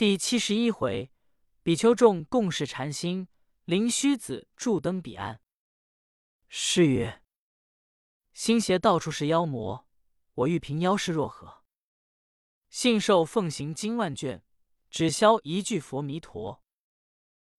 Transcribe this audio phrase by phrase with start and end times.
[0.00, 1.12] 第七十一回，
[1.62, 3.28] 比丘众共事禅心，
[3.66, 5.42] 灵虚子助登彼岸。
[6.48, 7.22] 诗曰
[8.32, 9.86] ：“星邪到处是妖魔，
[10.32, 11.66] 我欲平妖势若何？
[12.70, 14.42] 信受奉行经万卷，
[14.88, 16.64] 只消一句佛弥陀。”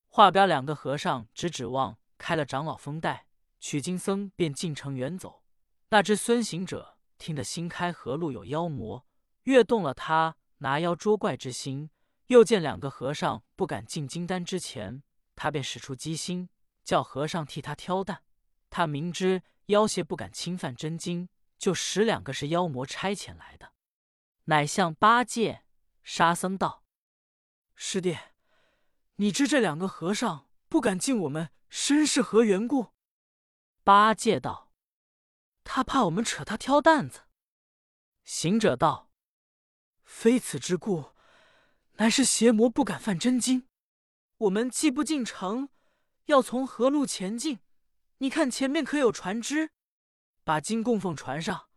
[0.10, 3.28] 画标两个和尚只指望开了长老封袋，
[3.60, 5.44] 取经僧便进城远走。
[5.90, 9.06] 那只孙行者听得新开河路有妖魔，
[9.44, 11.92] 跃动了他拿妖捉怪之心。
[12.32, 15.04] 又见两个和尚不敢进金丹之前，
[15.36, 16.48] 他便使出机心，
[16.82, 18.24] 叫和尚替他挑担。
[18.70, 21.28] 他明知妖邪不敢侵犯真经，
[21.58, 23.74] 就使两个是妖魔差遣来的，
[24.46, 25.66] 乃向八戒、
[26.04, 26.86] 沙僧道
[27.76, 28.18] ：“师弟，
[29.18, 32.94] 你知这两个和尚不敢进我们，身是何缘故？”
[33.84, 34.72] 八戒道
[35.66, 37.24] ：“他怕我们扯他挑担子。”
[38.24, 39.12] 行者道
[40.06, 41.12] ：“非此之故。”
[42.02, 43.68] 乃是邪魔不敢犯真经，
[44.38, 45.70] 我们既不进城，
[46.26, 47.60] 要从何路前进？
[48.18, 49.70] 你看前面可有船只？
[50.44, 51.70] 把金供奉船上，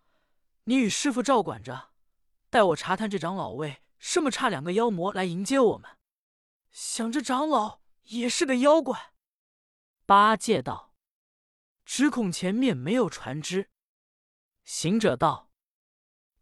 [0.65, 1.91] 你与师傅照管着，
[2.49, 5.99] 待我查探这长老为什么差两个妖魔来迎接我们。
[6.71, 9.13] 想着长老也是个妖怪。
[10.07, 10.95] 八戒道
[11.85, 13.69] ：“只恐前面没有船只。”
[14.65, 15.51] 行者道：“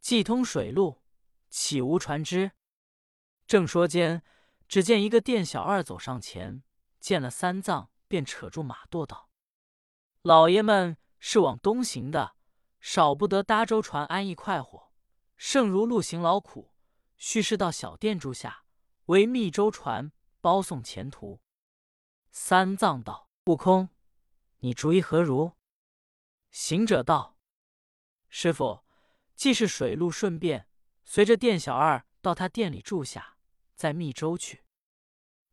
[0.01, 1.03] 既通水路，
[1.51, 2.53] 岂无船只？”
[3.47, 4.23] 正说间，
[4.69, 6.63] 只见一个店小二走上前，
[6.99, 9.29] 见了三藏，便扯住马舵道
[10.23, 12.37] ：“老爷们是往东行的，
[12.81, 14.93] 少不得搭舟船安逸快活。
[15.37, 16.73] 胜如路行劳苦，
[17.17, 18.65] 须是到小店住下，
[19.07, 21.41] 为密舟船包送前途。”
[22.31, 23.91] 三藏道：“悟空，
[24.59, 25.53] 你主意何如？”
[26.51, 27.37] 行者道
[28.31, 28.85] ：“师傅，
[29.35, 30.69] 既是水路顺便，
[31.05, 33.31] 随着店小二到他店里住下。”
[33.83, 34.63] 在密州去，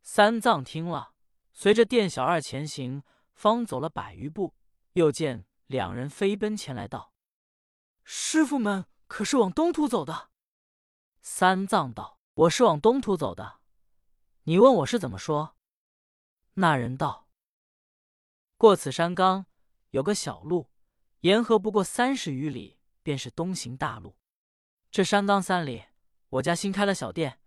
[0.03, 1.16] 三藏听了，
[1.52, 3.02] 随着店小二前行，
[3.33, 4.53] 方走了百余步，
[4.94, 7.12] 又见两人飞奔前来，道
[8.06, 10.29] ：“师傅们可是往东土走的？”
[11.22, 13.62] 三藏道：“我是往东土走的。
[14.44, 15.56] 你问我是怎么说？”
[16.53, 17.28] 那人道
[18.57, 19.47] ：“过此山冈，
[19.89, 20.69] 有个小路，
[21.22, 24.19] 沿河不过三十余里，便是东行大路。
[24.91, 25.85] 这山冈三里，
[26.29, 27.39] 我家新开了小店。”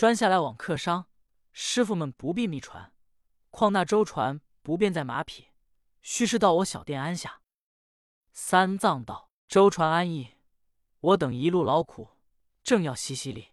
[0.00, 1.10] 专下来往客商，
[1.52, 2.94] 师傅们不必密船，
[3.50, 5.48] 况那舟船不便在马匹，
[6.00, 7.42] 须是到我小店安下。
[8.32, 10.36] 三藏道：“舟船安逸，
[11.00, 12.16] 我等一路劳苦，
[12.62, 13.48] 正要洗洗礼。”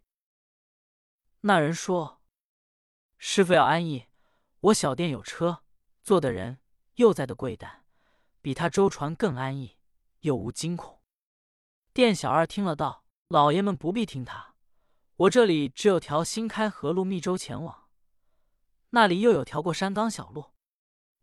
[1.43, 2.21] 那人说
[3.19, 4.07] ：“师傅要安逸，
[4.61, 5.65] 我小店有车，
[6.01, 6.59] 坐的人
[6.95, 7.83] 又在的贵担，
[8.41, 9.75] 比他舟船更安逸，
[10.21, 11.01] 又无惊恐。”
[11.91, 14.46] 店小二听了道：“老爷们不必听他。”
[15.17, 17.87] 我这里只有条新开河路密州前往，
[18.91, 20.53] 那里又有条过山冈小路。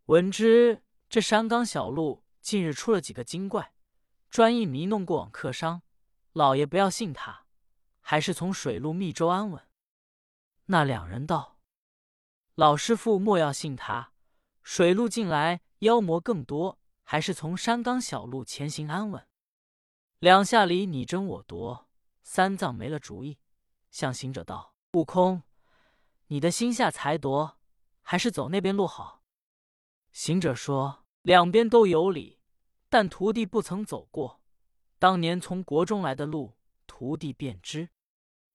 [0.06, 3.72] 闻知这山冈小路近日出了几个精怪，
[4.28, 5.83] 专意迷弄过往客商。
[6.33, 7.47] 老爷不要信他，
[8.00, 9.62] 还是从水路密州安稳。
[10.66, 11.60] 那两人道
[12.56, 14.12] ：“老师傅莫要信他，
[14.65, 19.25] 水路进来妖魔更多，还是从山冈小路前行安稳。”
[20.19, 21.88] 两下里你争我夺，
[22.25, 23.38] 三藏没了主意。
[23.94, 25.44] 向行者道：“悟空，
[26.27, 27.60] 你的心下才夺，
[28.03, 29.22] 还是走那边路好？”
[30.10, 32.41] 行者说：“两边都有理，
[32.88, 34.43] 但徒弟不曾走过。
[34.99, 36.56] 当年从国中来的路，
[36.88, 37.91] 徒弟便知。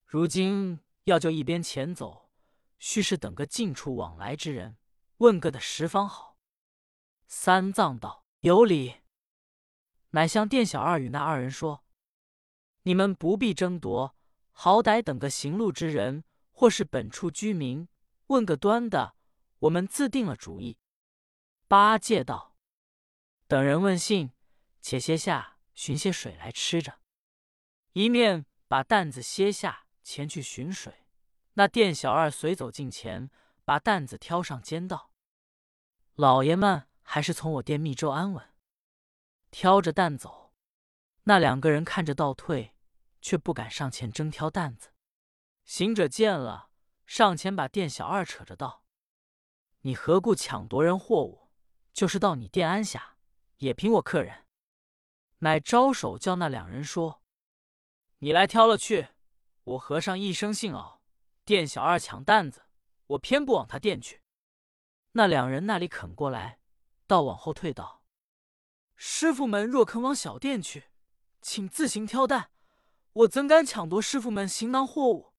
[0.06, 2.30] 如今要就一边前走，
[2.78, 4.76] 须是等个近处往来之人，
[5.20, 6.38] 问个的十方好。”
[7.28, 8.96] 三藏道：“有理。”
[10.12, 11.86] 乃向店小二与那二人说
[12.84, 14.14] ：“你们不必争夺。”
[14.62, 17.88] 好歹等个行路之人，或是本处居民，
[18.28, 19.16] 问个端的，
[19.60, 20.78] 我们自定了主意。
[21.70, 22.58] 八戒道
[23.48, 24.34] ：“等人问信，
[24.82, 27.00] 且歇下寻些水来吃着。”
[27.96, 31.06] 一面把担子歇下，前去寻水。
[31.54, 33.32] 那店小二随走近前，
[33.64, 35.14] 把担子挑上肩道
[36.16, 38.46] ：“老爷们还是从我店密州安稳。”
[39.52, 40.54] 挑着担走，
[41.24, 42.74] 那两个人看着倒退。
[43.22, 44.94] 却不敢上前争挑担子，
[45.64, 46.70] 行者见了，
[47.06, 48.84] 上前把店小二扯着道
[49.82, 51.50] ：“你何故抢夺人货物？
[51.94, 53.18] 就是到你店安下，
[53.58, 54.46] 也凭我客人。”
[55.40, 57.24] 乃招手叫那两人说
[58.20, 59.10] ：“你来挑了去，
[59.64, 61.02] 我和尚一生姓敖，
[61.46, 62.64] 店小二抢担子，
[63.08, 64.22] 我偏不往他店去。”
[65.14, 66.60] 那两人那里肯过来，
[67.08, 68.04] 倒往后退道
[68.96, 70.86] ：“师傅们若肯往小店去，
[71.42, 72.52] 请自行挑担。”
[73.14, 75.34] 我怎敢抢夺师傅们行囊货物？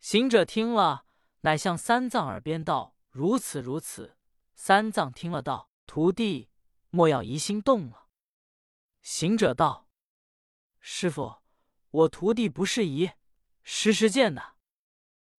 [0.00, 1.06] 行者听了，
[1.40, 4.18] 乃向三藏耳边道：“如此如此。”
[4.54, 6.50] 三藏听了道：“徒弟
[6.90, 8.08] 莫要疑心动了。”
[9.00, 9.88] 行者道
[10.78, 11.42] ：“师傅，
[11.90, 13.10] 我徒弟不是疑，
[13.62, 14.56] 时时见的。”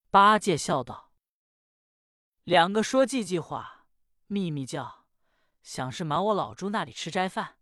[0.10, 1.14] 八戒笑道
[2.44, 3.86] ：“两个说计计话，
[4.28, 5.06] 秘密叫，
[5.62, 7.60] 想是瞒我老猪那里吃斋饭。”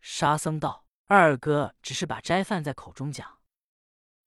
[0.00, 3.40] 沙僧道：“二哥只是把斋饭在口中讲。”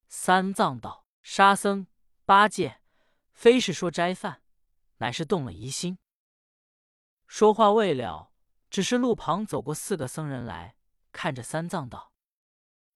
[0.07, 1.87] 三藏道：“沙僧、
[2.25, 2.81] 八戒，
[3.33, 4.43] 非是说斋饭，
[4.97, 5.97] 乃是动了疑心。”
[7.27, 8.31] 说话未了，
[8.69, 10.75] 只是路旁走过四个僧人来，
[11.11, 12.13] 看着三藏道：“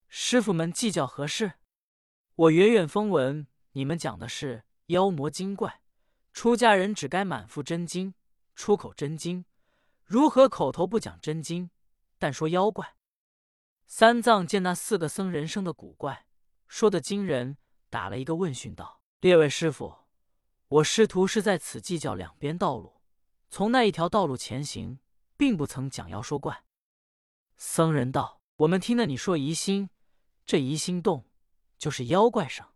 [0.08, 1.54] 师傅们计较何事？
[2.36, 5.82] 我远远风闻你们讲的是妖魔精怪，
[6.32, 8.14] 出家人只该满腹真经，
[8.56, 9.46] 出口真经，
[10.06, 11.72] 如何口头不讲真经，
[12.18, 12.96] 但说妖怪？”
[13.92, 16.28] 三藏见那四个僧人生的古怪，
[16.68, 17.58] 说的惊人，
[17.90, 20.06] 打了一个问讯道：“列位师傅，
[20.68, 23.02] 我师徒是在此计较两边道路。”
[23.50, 25.00] 从那一条道路前行，
[25.36, 26.64] 并不曾讲妖说怪。
[27.58, 29.90] 僧人道：“我们听了你说疑心，
[30.46, 31.26] 这疑心动
[31.80, 32.68] 就是妖怪声。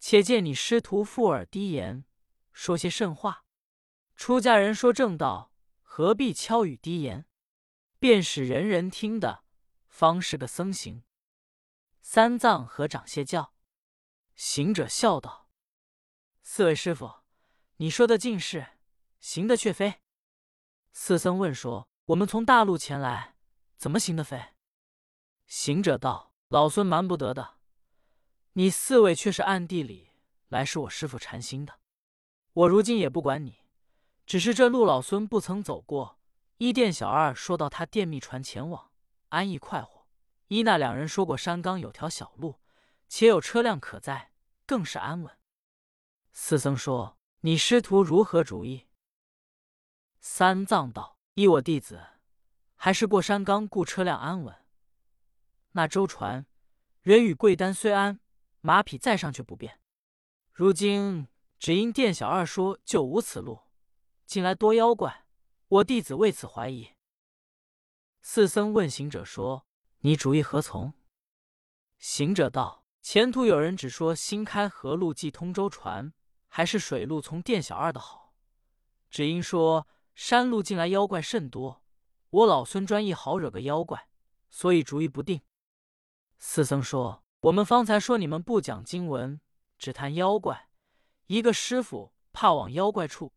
[0.00, 2.04] 且见你师徒附耳低言，
[2.52, 3.44] 说些甚话？
[4.16, 5.52] 出家人说正道，
[5.82, 7.26] 何必敲语低言？
[8.00, 9.41] 便使人人听的，
[9.92, 11.04] 方是个僧行。”
[12.00, 13.54] 三藏合掌谢教。
[14.34, 15.48] 行者笑道
[16.42, 17.20] ：“四位师傅，
[17.76, 18.78] 你说的尽是。”
[19.20, 20.00] 行的却非。
[20.92, 23.36] 四僧问说：“我们从大路前来，
[23.76, 24.54] 怎么行的飞？”
[25.46, 27.58] 行者道：“老孙瞒不得的。
[28.54, 30.10] 你四位却是暗地里
[30.48, 31.78] 来使我师傅禅心的。
[32.52, 33.60] 我如今也不管你，
[34.26, 36.18] 只是这路老孙不曾走过。
[36.58, 38.91] 依店小二说到他电密船前往，
[39.32, 40.06] 安逸快活；
[40.48, 42.60] 依那两人说过山冈有条小路，
[43.08, 44.30] 且有车辆可载，
[44.66, 45.38] 更是安稳。”
[46.32, 48.88] 四僧说：“你师徒如何主意？”
[50.20, 52.08] 三藏道：“依我弟子，
[52.76, 54.54] 还是过山冈，雇车辆安稳。
[55.72, 56.44] 那舟船，
[57.00, 58.20] 人与贵单虽安，
[58.60, 59.80] 马匹再上却不便。
[60.52, 61.26] 如今
[61.58, 63.60] 只因店小二说就无此路，
[64.26, 65.24] 近来多妖怪，
[65.68, 66.90] 我弟子为此怀疑。”
[68.22, 69.66] 四僧问行者说
[70.00, 70.94] ：“你主意何从？”
[71.98, 76.14] 行者道：“前途有人只说新开河路即通舟船，
[76.48, 78.32] 还是水路从店小二的好，
[79.10, 81.82] 只因说。”山路近来妖怪甚多，
[82.28, 84.10] 我老孙专一好惹个妖怪，
[84.50, 85.40] 所以主意不定。
[86.38, 89.40] 四僧说：“我们方才说你们不讲经文，
[89.78, 90.68] 只谈妖怪。
[91.28, 93.32] 一个师傅怕往妖怪处，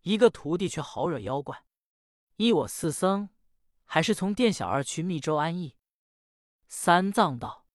[0.00, 1.66] 一个徒弟却好惹妖怪。
[2.36, 3.28] 依我四僧，
[3.92, 5.76] 还是从店小二去密州安逸。”
[6.68, 7.66] 三藏道：“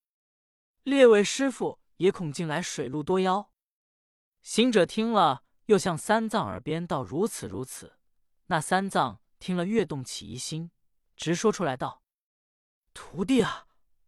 [0.84, 3.52] 列位师傅也恐近来水路多妖。”
[4.42, 8.00] 行者听了，又向三藏耳边道：“如此如此。”
[8.48, 10.72] 那三藏听了，越动起疑心，
[11.18, 12.02] 直说出来道
[12.94, 13.68] ：“徒弟啊，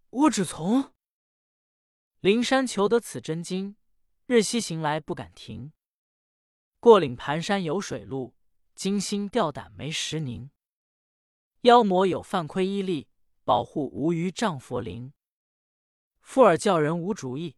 [0.09, 0.94] 我只从
[2.21, 3.75] 灵山求得此真经，
[4.27, 5.74] 日西行来不敢停。
[6.80, 8.33] 过岭盘山有水路，
[8.75, 10.50] 惊心吊胆没时宁。
[11.68, 13.10] 妖魔有犯亏依力，
[13.44, 15.12] 保护无余仗佛灵。
[16.22, 17.58] 富尔教人无主意，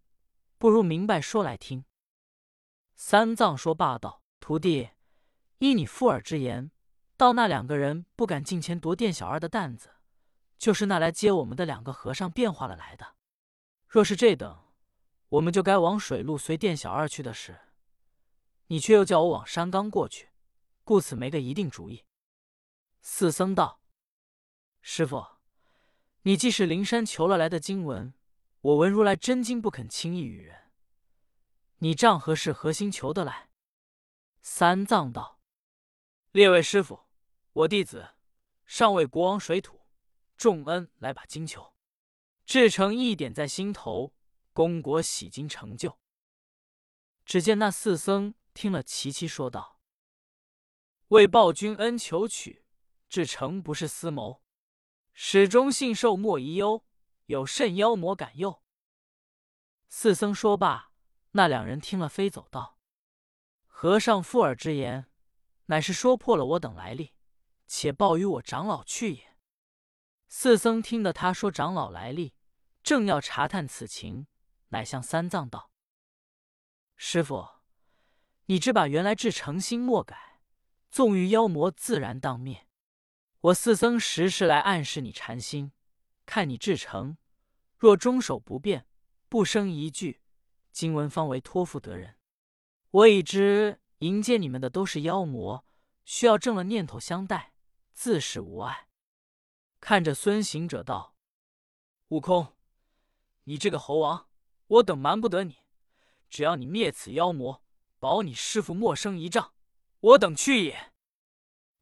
[0.57, 1.85] 不如明白说来听。”
[2.97, 4.89] 三藏说罢道：“徒弟。”
[5.59, 6.71] 依你富尔之言，
[7.18, 9.92] 到那两个人不敢近前夺店小二的担子，
[10.57, 13.16] 就是那来接我们的两个和尚变化了来的。
[13.87, 14.57] 若是这等，
[15.30, 17.59] 我们就该往水路随店小二去的事。
[18.68, 20.30] 你却又叫我往山冈过去，
[20.83, 22.06] 故此没个一定主意。
[23.01, 23.81] 四僧道
[24.81, 25.26] ：“师傅，
[26.24, 28.14] 你既是灵山求了来的经文，
[28.62, 30.71] 我闻如来真经不肯轻易与人。
[31.80, 33.50] 你仗何事何心求得来？”
[34.42, 35.40] 三藏道。
[36.31, 37.07] 列位师傅，
[37.54, 38.16] 我弟子
[38.66, 39.81] 上为国王水土，
[40.38, 41.74] 重恩来把金求，
[42.45, 44.14] 至诚一点在心头，
[44.54, 46.00] 功国洗金成就。
[47.26, 49.80] 只见那四僧听了，齐齐说道
[51.09, 52.64] ：“为报君恩求取，
[53.07, 54.44] 至诚不是私谋，
[55.13, 56.85] 始终信受莫疑忧，
[57.25, 58.63] 有甚妖魔敢诱？”
[59.89, 60.92] 四僧说罢，
[61.31, 62.78] 那两人听了，飞走道
[63.68, 65.06] ：“和尚附耳之言。”
[65.69, 67.13] 乃是说破了我等来历，
[67.68, 69.37] 且报与我长老去也。
[70.28, 72.33] 四僧听得他说长老来历，
[72.81, 74.25] 正要查探此情，
[74.69, 75.71] 乃向三藏道
[76.97, 77.47] ：“师傅，
[78.45, 80.42] 你只把原来至诚心莫改，
[80.89, 82.68] 纵欲妖魔自然当灭。
[83.41, 85.71] 我四僧实是来暗示你禅心，
[86.25, 87.15] 看你至诚，
[87.77, 88.85] 若终守不变，
[89.29, 90.19] 不生一句，
[90.73, 92.17] 经文方为托付得人。
[92.91, 95.65] 我已知迎接你们的都是妖魔，
[96.03, 97.53] 需要正了念头相待，
[97.93, 98.89] 自是无碍。”
[99.79, 101.15] 看着孙行者道
[102.09, 102.57] ：“悟空，
[103.45, 104.27] 你这个猴王，
[104.67, 105.59] 我等瞒不得你。
[106.29, 107.63] 只要你灭此妖魔，
[107.99, 109.53] 保你师傅莫生一丈，
[110.01, 110.91] 我等去也。”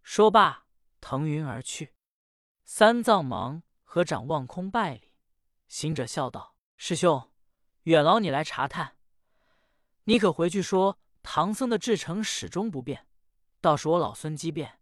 [0.04, 0.67] 说罢，
[1.00, 1.94] 腾云而去。
[2.64, 5.14] 三藏忙合掌望空拜礼。
[5.68, 7.32] 行者笑道：“师兄，
[7.84, 8.98] 远劳你来查探。
[10.06, 13.08] 你可回去说，唐僧的志诚始终不变，
[13.60, 14.80] 倒是我老孙机变，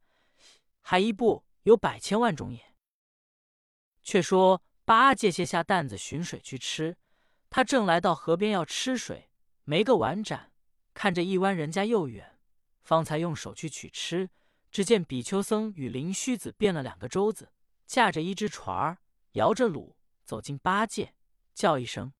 [0.82, 2.76] 还一步有百千万种也。”
[4.04, 6.98] 却说八戒卸下担子寻水去吃，
[7.50, 9.32] 他正来到河边要吃水，
[9.64, 10.52] 没个碗盏，
[10.94, 12.38] 看着一湾人家又远，
[12.84, 14.30] 方才用手去取吃，
[14.76, 17.54] 只见比丘僧与灵虚子变了两个舟子，
[17.86, 18.98] 驾着一只船儿，
[19.32, 21.16] 摇着橹走进八戒，
[21.54, 22.12] 叫一声：“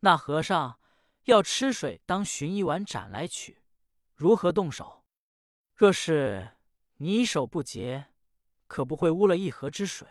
[0.00, 0.80] 那和尚
[1.24, 3.60] 要吃水，当寻一碗盏来取，
[4.14, 5.04] 如何动手？
[5.74, 6.52] 若是
[6.96, 8.06] 你手不洁，
[8.66, 10.08] 可不会污了一河之水。”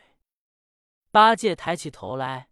[1.09, 2.49] 八戒抬起头来，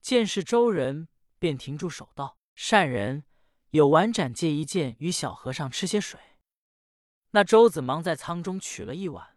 [0.00, 1.06] 见是周人，
[1.38, 3.22] 便停住手道：“善人，
[3.70, 6.18] 有碗盏借一件，与小和尚吃些水。”
[7.30, 9.36] 那周子忙在舱中取了一碗，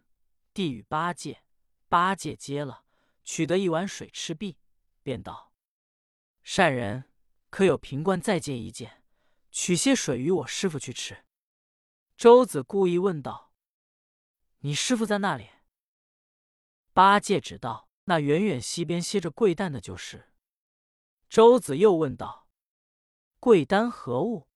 [0.52, 1.42] 递与八戒。
[1.88, 2.84] 八戒接了，
[3.22, 4.56] 取得一碗水吃毕，
[5.02, 5.52] 便道
[6.42, 7.04] ：“善人，
[7.50, 9.02] 可有瓶罐再借一件，
[9.50, 11.24] 取些水与我师傅去吃。”
[12.16, 13.52] 周子故意问道
[14.60, 15.50] ：“你师傅在那里？”
[16.94, 17.88] 八戒只道。
[18.06, 20.32] 那远远西边歇着贵担的，就是。
[21.28, 22.48] 周子又问道
[23.38, 24.48] ：“贵担何物？”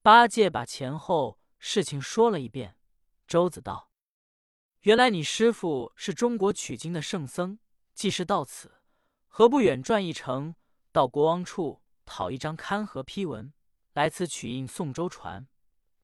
[0.00, 2.76] 八戒把前后事情说了一遍。
[3.28, 3.92] 周子道
[4.80, 7.60] ：“原来你师傅是中国取经的圣僧，
[7.94, 8.80] 既是到此，
[9.28, 10.56] 何不远转一程，
[10.90, 13.52] 到国王处讨一张勘合批文，
[13.92, 15.46] 来此取印送舟船？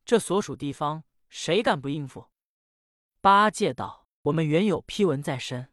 [0.04, 2.28] 这所属地方，谁敢不应付？”
[3.20, 5.72] 八戒道：“我们原有批文在身。”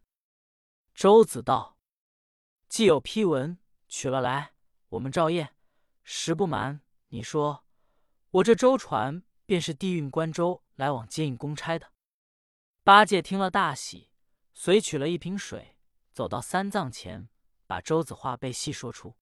[0.96, 1.78] 周子道
[2.68, 4.54] ：“既有批文，取了来，
[4.90, 5.56] 我们照验。
[6.04, 7.64] 实不瞒你说，
[8.32, 11.92] 我这舟船便是地运关州来往接应公差的。”
[12.84, 14.10] 八戒听了大喜，
[14.54, 15.78] 随取了一瓶水，
[16.12, 17.30] 走到三藏前，
[17.66, 19.16] 把周子话背细说出。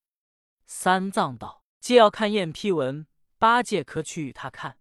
[0.65, 3.05] 三藏道：“既要看验批文，
[3.37, 4.77] 八戒可取与他看。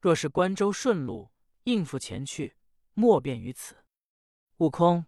[0.00, 1.30] 若是关州顺路，
[1.64, 2.56] 应付前去，
[2.94, 3.84] 莫便于此。”
[4.58, 5.06] 悟空。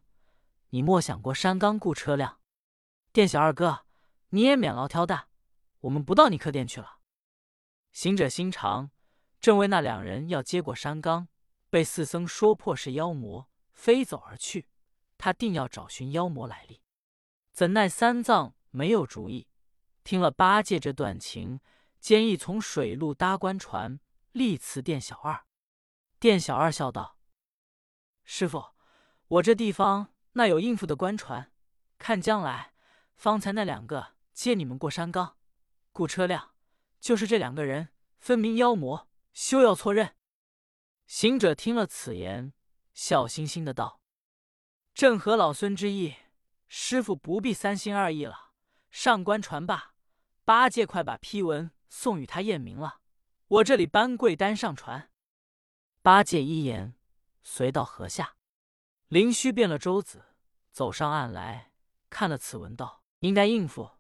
[0.71, 2.41] 你莫想过山冈雇车辆，
[3.11, 3.87] 店小二哥，
[4.29, 5.29] 你也免劳挑担，
[5.81, 6.99] 我们不到你客店去了。
[7.91, 8.91] 行者心肠，
[9.41, 11.29] 正为那两人要接过山冈，
[11.71, 14.69] 被四僧说破是妖魔，飞走而去。
[15.17, 16.83] 他定要找寻妖魔来历，
[17.53, 19.49] 怎奈三藏没有主意。
[20.05, 21.61] 听了八戒这段情，
[21.99, 24.01] 坚意从水路搭官船，
[24.33, 25.45] 力辞店小二。
[26.21, 27.19] 店小二笑道
[28.25, 28.75] ：“师傅，
[29.27, 31.51] 我这地方。”那有应付的官船，
[31.99, 32.73] 看将来，
[33.17, 35.37] 方才那两个接你们过山冈，
[35.91, 36.55] 雇车辆，
[37.01, 37.89] 就是这两个人，
[38.21, 39.08] 分明妖魔，
[39.39, 40.17] 休要错认。
[41.07, 42.53] 行者听了此言，
[42.93, 44.03] 笑嘻嘻的道
[44.93, 46.17] ：“正合老孙之意，
[46.67, 48.51] 师傅不必三心二意了。
[48.91, 49.95] 上官传罢，
[50.45, 53.01] 八戒快把批文送与他验明了，
[53.47, 55.13] 我这里搬贵单上船。”
[56.03, 56.97] 八戒一言，
[57.41, 58.35] 随到河下。
[59.07, 60.35] 灵虚变了舟子，
[60.73, 61.73] 走上岸来
[62.11, 63.93] 看了此文，道：“应该应付，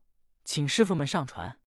[0.42, 1.60] 请师傅们上船。”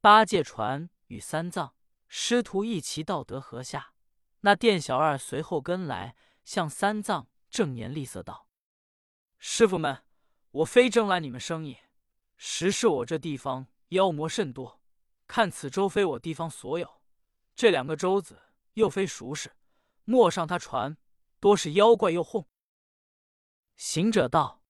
[0.00, 1.74] 八戒船与三藏
[2.08, 3.92] 师徒一齐到得河下，
[4.40, 8.48] 那店小二随后跟来，向三藏正言厉色道
[9.38, 10.04] ：“师傅们，
[10.50, 11.78] 我非争揽你们生意，
[12.36, 14.80] 实是我这地方妖魔甚多。
[15.26, 17.02] 看此舟非我地方所有，
[17.54, 18.42] 这两个舟子
[18.74, 19.56] 又非熟识，
[20.04, 20.96] 莫上他船。”
[21.38, 22.48] 多是妖怪又哄。
[23.76, 24.62] 行者道：“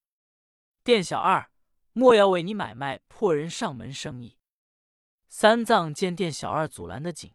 [0.83, 1.51] 店小二，
[1.93, 4.36] 莫要为你买卖破人上门生意。”
[5.39, 7.35] 三藏见店小二阻拦的紧，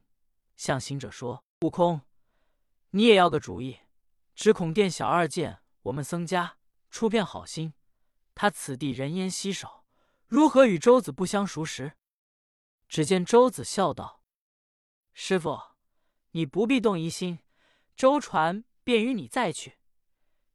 [0.57, 2.01] 向行者说：“悟空，
[2.89, 3.77] 你也要个主意，
[4.33, 6.57] 只恐店小二见我们僧家
[6.89, 7.75] 出片好心，
[8.33, 9.85] 他此地人烟稀少，
[10.25, 11.93] 如何与周子不相熟识？”
[12.89, 14.23] 只见周子笑道
[15.13, 15.61] ：“师傅，
[16.31, 17.37] 你不必动疑心，
[17.95, 19.77] 舟船。”便与你再去。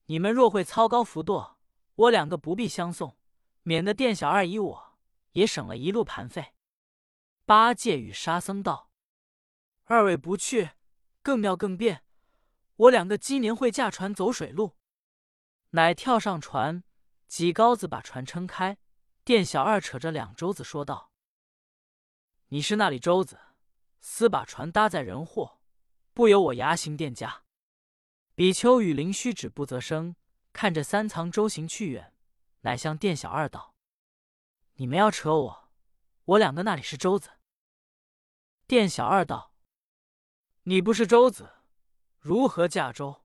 [0.07, 1.61] 你们若会操高浮舵，
[1.95, 3.17] 我两个不必相送，
[3.63, 4.99] 免得店小二以我
[5.31, 6.56] 也省了一路盘费。
[7.47, 8.91] 八戒与沙僧道
[9.87, 10.73] ：“二位不去，
[11.23, 12.03] 更妙更便。
[12.75, 14.77] 我两个今年会驾船走水路。”
[15.71, 16.83] 乃跳上船，
[17.29, 18.79] 几篙子把船撑开。
[19.23, 21.13] 店小二扯着两舟子说道
[22.51, 23.39] ：“你是那里舟子？
[24.01, 25.61] 私把船搭载人货，
[26.13, 27.45] 不由我牙行店家。
[28.35, 30.17] 比丘与灵虚止不择声，
[30.53, 32.13] 看着三藏舟行去远，
[32.63, 33.77] 乃向店小二道
[34.75, 35.71] ：“你们要扯我，
[36.25, 37.31] 我两个那里是舟子？”
[38.67, 39.55] 店小二道
[40.65, 41.53] ：“你不是舟子，
[42.19, 43.25] 如何驾舟？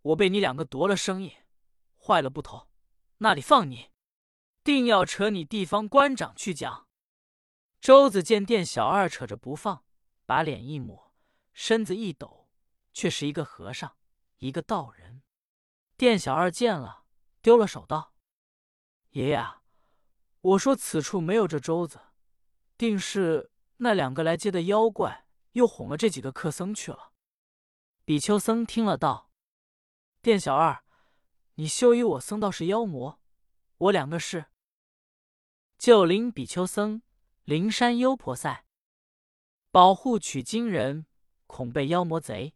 [0.00, 1.36] 我被你两个夺了生意，
[1.98, 2.70] 坏了不头，
[3.18, 3.90] 那里放你？
[4.64, 6.88] 定要扯你地方官长去讲。”
[7.82, 9.84] 舟子见店小二扯着不放，
[10.24, 11.12] 把脸一抹，
[11.52, 12.48] 身子一抖，
[12.94, 13.98] 却是一个和尚。
[14.38, 15.22] 一个道人，
[15.96, 17.04] 店小二见了，
[17.42, 18.14] 丢了手道
[19.12, 19.44] ：“爷爷，
[20.40, 22.00] 我说此处没有这舟子，
[22.76, 23.51] 定是
[23.82, 27.12] 那两个来接的妖怪，又哄了这几个客僧去了。”
[28.06, 29.30] 比丘僧听了道
[30.22, 30.84] ：“店小二，
[31.54, 33.20] 你休以我僧道是妖魔，
[33.78, 34.46] 我两个是
[35.78, 37.02] 救灵比丘僧，
[37.44, 38.64] 灵山优婆塞，
[39.70, 41.06] 保护取经人，
[41.46, 42.54] 恐被妖魔贼。”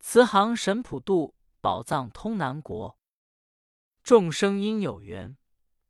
[0.00, 2.98] 慈航神普渡，宝藏通南国。
[4.02, 5.36] 众生因有缘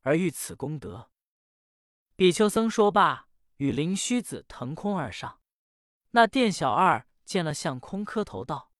[0.02, 1.10] 而遇此功德。
[2.16, 3.29] 比丘僧说罢，
[3.60, 5.38] 与灵虚子腾空而上。
[6.12, 8.72] 那店小二见了，向空磕头道：“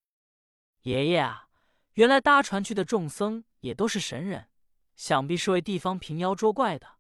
[0.83, 1.51] 爷爷啊，
[1.93, 4.49] 原来搭船去的众僧也都是神人，
[4.97, 6.97] 想必是为地方平妖捉怪的，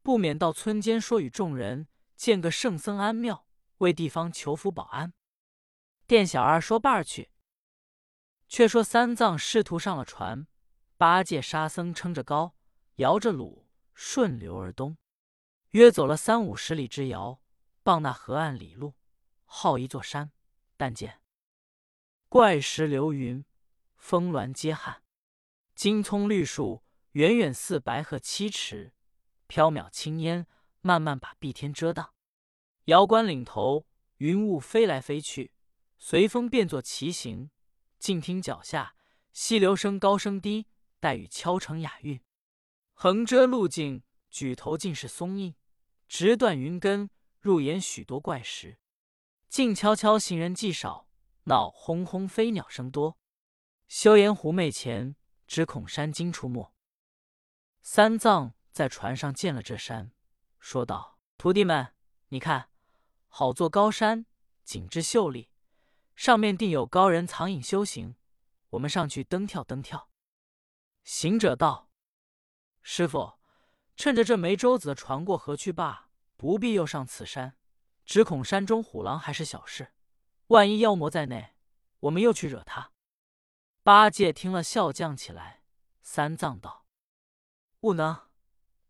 [0.00, 3.48] 不免到村间说与众人见个圣僧安庙，
[3.78, 5.12] 为地方求福保安。”
[6.06, 7.32] 店小二说罢去。
[8.46, 10.46] 却说三藏师徒上了船，
[10.96, 12.52] 八戒、沙僧撑着篙，
[12.96, 14.96] 摇着橹，顺流而东，
[15.74, 17.40] 约走了三五十里之遥，
[17.82, 18.94] 傍那河岸里路，
[19.44, 20.30] 好一座山。
[20.76, 21.20] 但见
[22.28, 23.44] 怪石流云，
[23.96, 25.02] 峰峦接汉，
[25.74, 28.94] 金葱绿树，远远似白鹤栖池，
[29.48, 30.46] 缥缈青烟，
[30.80, 32.14] 慢慢把碧天遮挡。
[32.84, 33.88] 遥观岭头，
[34.18, 35.52] 云雾飞来飞去，
[35.98, 37.50] 随风变作奇形。
[37.98, 38.94] 静听脚下
[39.32, 40.68] 溪流声高声低，
[41.00, 42.20] 带雨敲成雅韵。
[42.92, 45.54] 横遮路径，举头尽是松阴；
[46.08, 48.78] 直断云根，入眼许多怪石。
[49.48, 51.08] 静悄悄，行人迹少；
[51.44, 53.18] 闹哄哄，飞鸟声多。
[53.86, 56.74] 休言狐媚前，只恐山精出没。
[57.80, 60.12] 三藏在船上见了这山，
[60.58, 61.94] 说道：“徒弟们，
[62.28, 62.70] 你看，
[63.28, 64.26] 好座高山，
[64.64, 65.50] 景致秀丽。”
[66.16, 68.16] 上面定有高人藏隐修行，
[68.70, 70.10] 我们上去登跳登跳。
[71.02, 71.90] 行者道
[72.82, 73.34] ：“师傅，
[73.96, 77.56] 趁着这没舟子的船过河去罢，不必又上此山。
[78.04, 79.94] 只恐山中虎狼还是小事，
[80.48, 81.54] 万一妖魔在内，
[82.00, 82.92] 我们又去惹他。”
[83.82, 85.62] 八戒听了，笑将起来。
[86.02, 86.86] 三藏道
[87.80, 88.28] ：“悟能，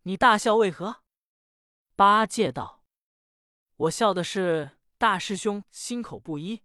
[0.03, 1.03] 你大笑为何？”
[1.95, 2.83] 八戒道
[3.77, 6.62] ：“我笑的是大师兄心口不一。”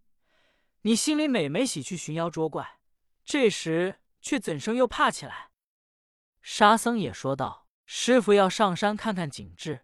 [0.84, 2.80] 你心里每每喜去寻妖捉怪，
[3.26, 5.52] 这时却怎生又怕起来？
[6.42, 9.84] 沙僧也说道：“师傅要上山看看景致，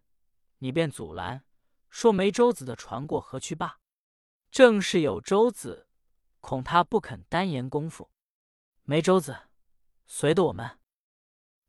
[0.59, 1.43] 你便阻拦，
[1.89, 3.79] 说没舟子的船过河去罢。
[4.51, 5.87] 正是有舟子，
[6.39, 8.11] 恐他不肯单言功夫。
[8.83, 9.47] 没舟子，
[10.05, 10.79] 随的我们。”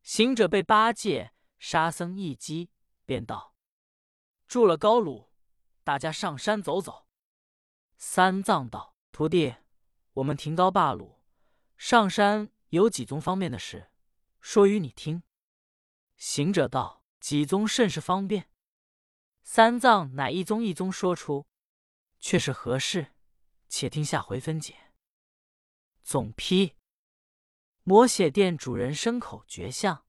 [0.05, 2.69] 行者被八戒、沙僧一击，
[3.07, 3.55] 便道
[4.47, 5.31] ：“住了高炉，
[5.83, 7.07] 大家上山走走。”
[7.97, 8.95] 三藏道。
[9.11, 9.55] 徒弟，
[10.13, 11.23] 我们停高罢鲁，
[11.79, 13.91] 上山有几宗方便的事，
[14.43, 15.23] 说与你听。
[16.17, 18.51] 行者道：“几宗甚是方便？”
[19.45, 21.47] 三藏乃一宗一宗说出，
[22.19, 23.13] 却是何事？
[23.69, 24.93] 且听下回分解。
[26.03, 26.75] 总批：
[27.83, 30.05] 魔血殿主人牲口绝相，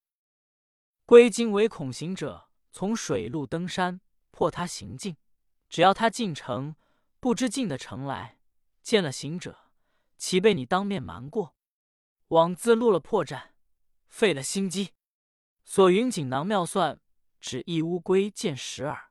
[1.06, 5.18] 归经唯恐行者从水路登山破他行径，
[5.70, 6.76] 只要他进城，
[7.20, 8.40] 不知进的城来。
[8.82, 9.72] 见了行者，
[10.18, 11.56] 岂被你当面瞒过？
[12.30, 13.52] 枉自露了破绽，
[14.08, 14.94] 费了心机。
[15.70, 16.98] 所云锦囊妙算，
[17.42, 19.07] 只一乌龟见十耳。